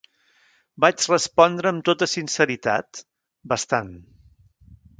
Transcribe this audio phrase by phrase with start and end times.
[0.85, 3.05] Vaig respondre amb tota sinceritat:
[3.53, 3.93] "Bastant".